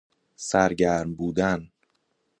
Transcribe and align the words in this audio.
سرگرم 0.35 1.15
بودن 1.15 1.71